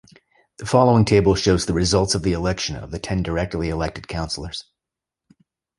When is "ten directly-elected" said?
2.97-4.07